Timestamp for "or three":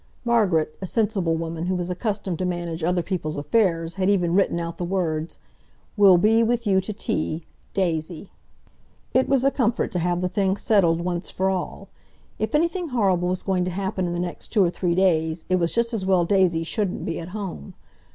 14.65-14.95